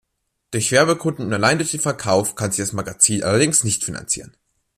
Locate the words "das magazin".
2.65-3.21